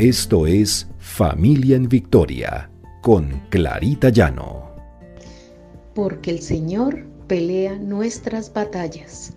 [0.00, 2.70] Esto es Familia en Victoria
[3.02, 4.74] con Clarita Llano.
[5.94, 9.34] Porque el Señor pelea nuestras batallas.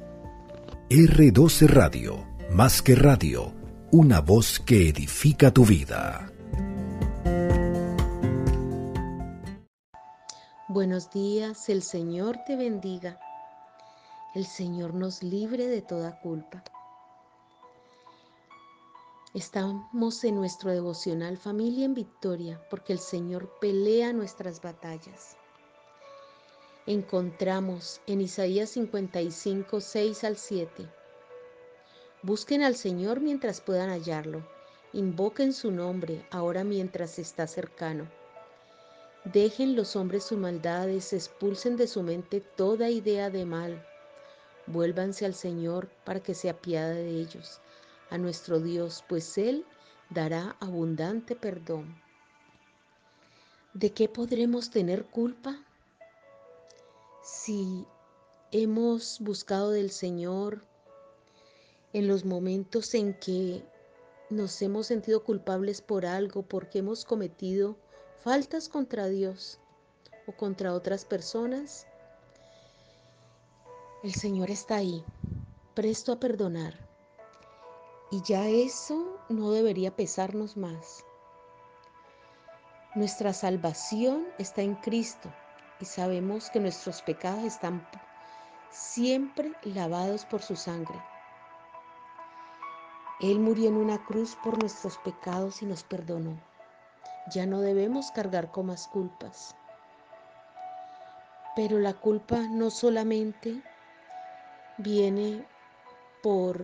[0.89, 3.51] R12 Radio, más que radio,
[3.91, 6.31] una voz que edifica tu vida.
[10.69, 13.19] Buenos días, el Señor te bendiga.
[14.33, 16.63] El Señor nos libre de toda culpa.
[19.33, 25.37] Estamos en nuestro devocional Familia en Victoria porque el Señor pelea nuestras batallas.
[26.85, 30.87] Encontramos en Isaías 55, 6 al 7.
[32.21, 34.47] Busquen al Señor mientras puedan hallarlo.
[34.93, 38.07] Invoquen su nombre ahora mientras está cercano.
[39.25, 43.83] Dejen los hombres sus maldades, expulsen de su mente toda idea de mal.
[44.67, 47.62] Vuélvanse al Señor para que se apiade de ellos
[48.13, 49.65] a nuestro Dios, pues Él
[50.11, 51.99] dará abundante perdón.
[53.73, 55.57] ¿De qué podremos tener culpa?
[57.23, 57.87] Si
[58.51, 60.63] hemos buscado del Señor
[61.91, 63.63] en los momentos en que
[64.29, 67.77] nos hemos sentido culpables por algo, porque hemos cometido
[68.23, 69.59] faltas contra Dios
[70.27, 71.87] o contra otras personas,
[74.03, 75.03] el Señor está ahí,
[75.73, 76.92] presto a perdonar.
[78.13, 81.03] Y ya eso no debería pesarnos más.
[82.93, 85.33] Nuestra salvación está en Cristo
[85.79, 87.83] y sabemos que nuestros pecados están
[88.69, 91.01] siempre lavados por su sangre.
[93.19, 96.39] Él murió en una cruz por nuestros pecados y nos perdonó.
[97.31, 99.55] Ya no debemos cargar con más culpas.
[101.55, 103.63] Pero la culpa no solamente
[104.77, 105.43] viene
[106.21, 106.63] por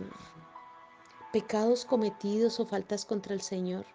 [1.32, 3.86] pecados cometidos o faltas contra el Señor.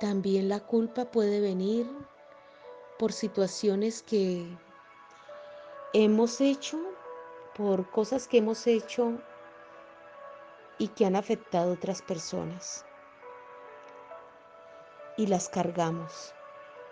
[0.00, 1.90] También la culpa puede venir
[2.98, 4.46] por situaciones que
[5.92, 6.78] hemos hecho,
[7.54, 9.12] por cosas que hemos hecho
[10.78, 12.84] y que han afectado a otras personas.
[15.16, 16.34] Y las cargamos.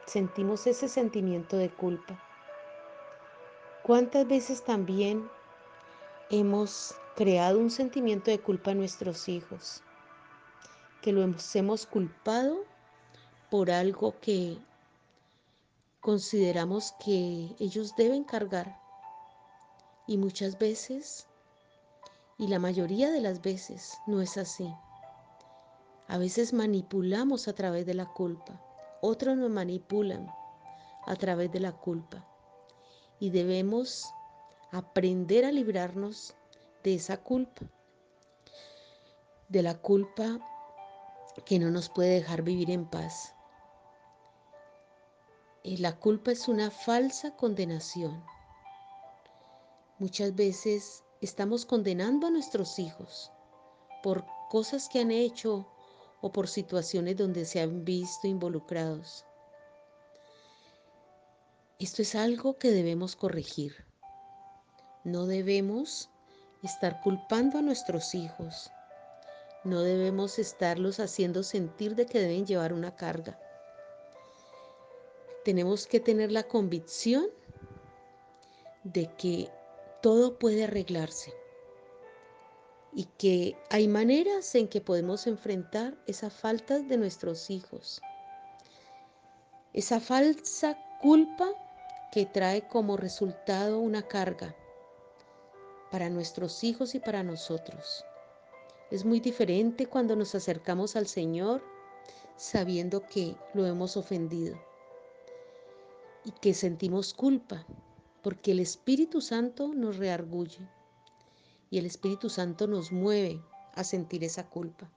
[0.06, 2.22] Sentimos ese sentimiento de culpa.
[3.82, 5.28] ¿Cuántas veces también
[6.30, 9.82] hemos creado un sentimiento de culpa en nuestros hijos,
[11.00, 12.64] que los hemos culpado
[13.50, 14.58] por algo que
[16.00, 18.80] consideramos que ellos deben cargar.
[20.06, 21.26] Y muchas veces,
[22.38, 24.72] y la mayoría de las veces, no es así.
[26.08, 28.60] A veces manipulamos a través de la culpa.
[29.00, 30.28] Otros nos manipulan
[31.06, 32.26] a través de la culpa.
[33.20, 34.12] Y debemos
[34.72, 36.34] aprender a librarnos
[36.82, 37.62] de esa culpa,
[39.48, 40.40] de la culpa
[41.44, 43.34] que no nos puede dejar vivir en paz.
[45.62, 48.22] Y la culpa es una falsa condenación.
[49.98, 53.30] Muchas veces estamos condenando a nuestros hijos
[54.02, 55.68] por cosas que han hecho
[56.20, 59.24] o por situaciones donde se han visto involucrados.
[61.78, 63.84] Esto es algo que debemos corregir.
[65.04, 66.10] No debemos
[66.62, 68.70] estar culpando a nuestros hijos.
[69.64, 73.38] No debemos estarlos haciendo sentir de que deben llevar una carga.
[75.44, 77.26] Tenemos que tener la convicción
[78.84, 79.50] de que
[80.00, 81.32] todo puede arreglarse
[82.92, 88.02] y que hay maneras en que podemos enfrentar esa falta de nuestros hijos,
[89.72, 91.48] esa falsa culpa
[92.12, 94.54] que trae como resultado una carga
[95.92, 98.06] para nuestros hijos y para nosotros.
[98.90, 101.62] Es muy diferente cuando nos acercamos al Señor
[102.34, 104.58] sabiendo que lo hemos ofendido
[106.24, 107.66] y que sentimos culpa,
[108.22, 110.66] porque el Espíritu Santo nos reargulle
[111.70, 113.42] y el Espíritu Santo nos mueve
[113.74, 114.90] a sentir esa culpa.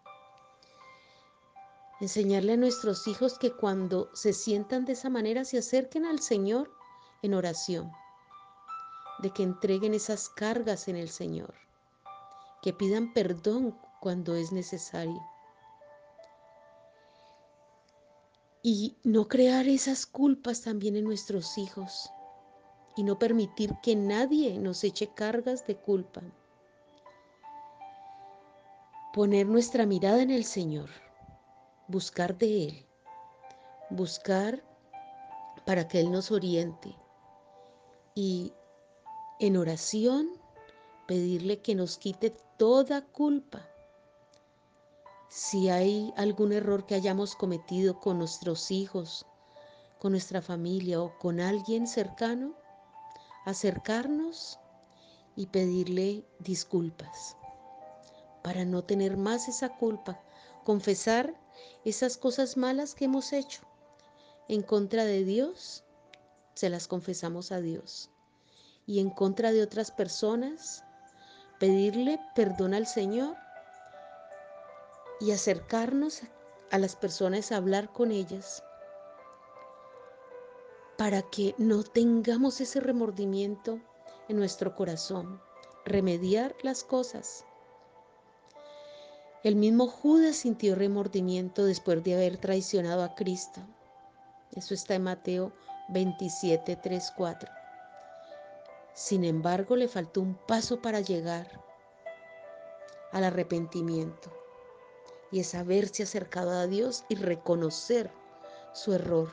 [2.00, 6.72] Enseñarle a nuestros hijos que cuando se sientan de esa manera se acerquen al Señor
[7.22, 7.92] en oración
[9.20, 11.54] de que entreguen esas cargas en el Señor,
[12.62, 15.22] que pidan perdón cuando es necesario.
[18.62, 22.12] Y no crear esas culpas también en nuestros hijos
[22.96, 26.22] y no permitir que nadie nos eche cargas de culpa.
[29.14, 30.90] Poner nuestra mirada en el Señor,
[31.88, 32.86] buscar de Él,
[33.90, 34.64] buscar
[35.66, 36.96] para que Él nos oriente
[38.14, 38.54] y
[39.40, 40.30] en oración,
[41.08, 43.68] pedirle que nos quite toda culpa.
[45.30, 49.26] si hay algún error que hayamos cometido con nuestros hijos,
[50.00, 52.56] con nuestra familia o con alguien cercano,
[53.44, 54.60] acercarnos
[55.36, 57.36] y pedirle disculpas
[58.44, 60.22] para no tener más esa culpa,
[60.64, 61.36] confesar
[61.84, 63.62] esas cosas malas que hemos hecho
[64.48, 65.84] en contra de Dios,
[66.54, 68.10] se las confesamos a Dios.
[68.86, 70.84] Y en contra de otras personas,
[71.60, 73.36] pedirle perdón al Señor
[75.20, 76.22] y acercarnos
[76.72, 78.64] a las personas a hablar con ellas
[80.98, 83.80] para que no tengamos ese remordimiento
[84.30, 85.42] en nuestro corazón,
[85.86, 87.46] remediar las cosas
[89.46, 93.62] el mismo Judas sintió remordimiento después de haber traicionado a Cristo.
[94.56, 95.54] Eso está en Mateo
[95.90, 97.52] 27, 3, 4.
[98.96, 101.64] Sin embargo, le faltó un paso para llegar
[103.12, 104.32] al arrepentimiento
[105.32, 108.12] y es haberse acercado a Dios y reconocer
[108.74, 109.30] su error.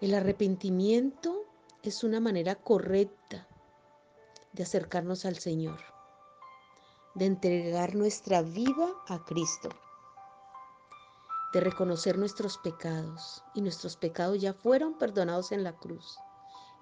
[0.00, 1.44] El arrepentimiento
[1.82, 3.48] es una manera correcta
[4.52, 5.96] de acercarnos al Señor
[7.16, 9.70] de entregar nuestra vida a Cristo,
[11.54, 16.18] de reconocer nuestros pecados y nuestros pecados ya fueron perdonados en la cruz.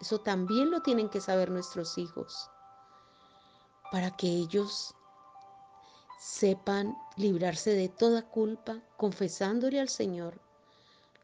[0.01, 2.51] Eso también lo tienen que saber nuestros hijos
[3.91, 4.95] para que ellos
[6.19, 10.41] sepan librarse de toda culpa, confesándole al Señor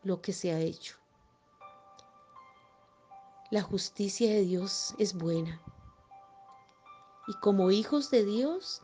[0.02, 0.96] lo que se ha hecho.
[3.50, 5.60] La justicia de Dios es buena.
[7.26, 8.82] Y como hijos de Dios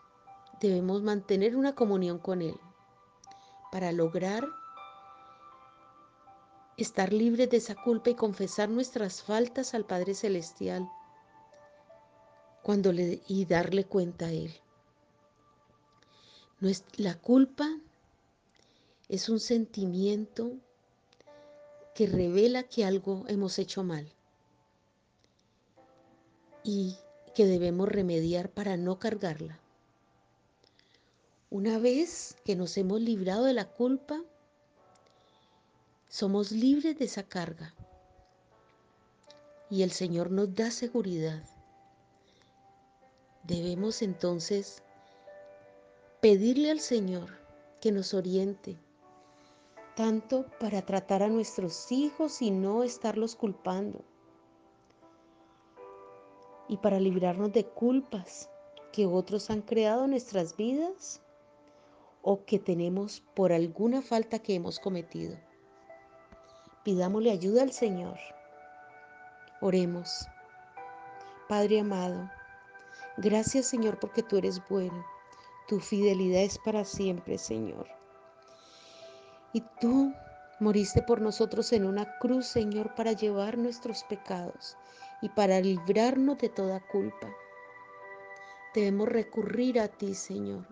[0.60, 2.58] debemos mantener una comunión con Él
[3.70, 4.48] para lograr
[6.76, 10.88] estar libres de esa culpa y confesar nuestras faltas al Padre Celestial
[12.62, 14.52] cuando y darle cuenta a Él.
[16.96, 17.68] La culpa
[19.08, 20.52] es un sentimiento
[21.94, 24.12] que revela que algo hemos hecho mal
[26.64, 26.96] y
[27.34, 29.60] que debemos remediar para no cargarla.
[31.50, 34.20] Una vez que nos hemos librado de la culpa,
[36.08, 37.74] somos libres de esa carga.
[39.68, 41.42] Y el Señor nos da seguridad.
[43.42, 44.82] Debemos entonces
[46.20, 47.30] pedirle al Señor
[47.80, 48.76] que nos oriente,
[49.94, 54.04] tanto para tratar a nuestros hijos y no estarlos culpando,
[56.68, 58.48] y para librarnos de culpas
[58.92, 61.20] que otros han creado en nuestras vidas
[62.22, 65.36] o que tenemos por alguna falta que hemos cometido.
[66.86, 68.16] Pidámosle ayuda al Señor.
[69.60, 70.26] Oremos.
[71.50, 72.30] Padre amado,
[73.18, 75.04] gracias Señor porque tú eres bueno.
[75.68, 77.86] Tu fidelidad es para siempre, Señor.
[79.52, 80.14] Y tú
[80.60, 84.78] moriste por nosotros en una cruz, Señor, para llevar nuestros pecados
[85.20, 87.28] y para librarnos de toda culpa.
[88.74, 90.64] Debemos recurrir a ti, Señor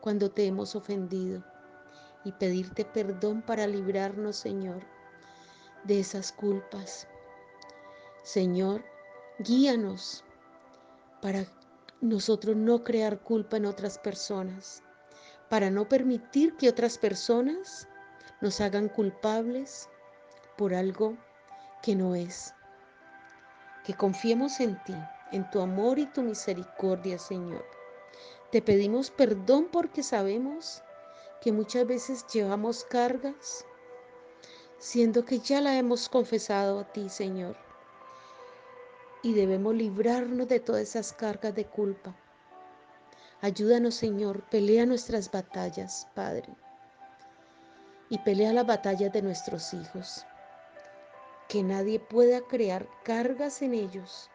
[0.00, 1.42] cuando te hemos ofendido
[2.24, 4.82] y pedirte perdón para librarnos, Señor,
[5.84, 7.06] de esas culpas.
[8.22, 8.84] Señor,
[9.38, 10.24] guíanos
[11.22, 11.44] para
[12.00, 14.82] nosotros no crear culpa en otras personas,
[15.48, 17.88] para no permitir que otras personas
[18.40, 19.88] nos hagan culpables
[20.56, 21.16] por algo
[21.82, 22.54] que no es.
[23.84, 24.96] Que confiemos en ti,
[25.32, 27.64] en tu amor y tu misericordia, Señor
[28.50, 30.82] te pedimos perdón porque sabemos
[31.40, 33.64] que muchas veces llevamos cargas,
[34.80, 37.54] siendo que ya la hemos confesado a ti, Señor.
[39.22, 42.16] Y debemos librarnos de todas esas cargas de culpa.
[43.42, 46.48] Ayúdanos, Señor, pelea nuestras batallas, Padre.
[48.08, 50.24] Y pelea las batallas de nuestros hijos.
[51.48, 54.30] Que nadie pueda crear cargas en ellos,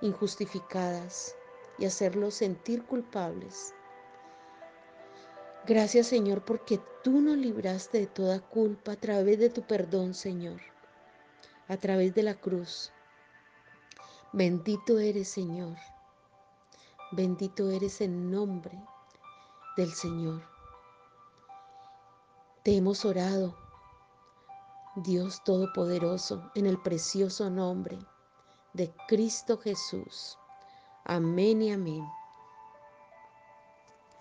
[0.00, 1.34] injustificadas
[1.78, 3.74] y hacerlos sentir culpables.
[5.68, 10.62] Gracias Señor porque tú nos libraste de toda culpa a través de tu perdón Señor,
[11.68, 12.90] a través de la cruz.
[14.32, 15.76] Bendito eres Señor,
[17.12, 18.82] bendito eres en nombre
[19.76, 20.40] del Señor.
[22.62, 23.54] Te hemos orado,
[24.96, 27.98] Dios Todopoderoso, en el precioso nombre
[28.72, 30.38] de Cristo Jesús.
[31.04, 32.06] Amén y amén.